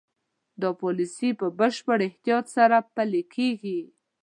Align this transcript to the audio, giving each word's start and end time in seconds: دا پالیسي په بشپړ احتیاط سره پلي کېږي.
دا 0.61 0.69
پالیسي 0.81 1.29
په 1.39 1.47
بشپړ 1.59 1.97
احتیاط 2.09 2.45
سره 2.55 2.77
پلي 2.95 3.23
کېږي. 3.35 3.79